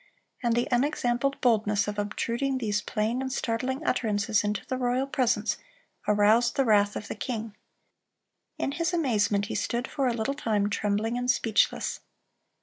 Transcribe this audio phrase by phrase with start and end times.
[0.41, 5.57] And the unexampled boldness of obtruding these plain and startling utterances into the royal presence,
[6.07, 7.55] aroused the wrath of the king.
[8.57, 11.99] In his amazement he stood for a little time trembling and speechless.